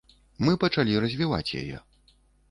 Мы 0.45 0.53
пачалі 0.63 0.95
развіваць 1.03 1.55
яе. 1.61 1.77